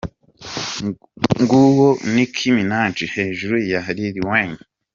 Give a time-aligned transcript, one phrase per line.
[1.41, 4.59] Nguwo Nick minaj hejuru ya Lil Wayne.